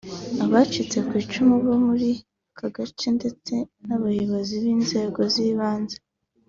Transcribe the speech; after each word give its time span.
Abacitse 0.45 0.97
ku 1.07 1.13
icumu 1.23 1.55
bo 1.65 1.75
muri 1.85 2.09
aka 2.53 2.67
gace 2.75 3.07
ndetse 3.17 3.53
n’abayobozi 3.87 4.53
b’inzego 4.63 5.19
z’ibanze 5.33 5.97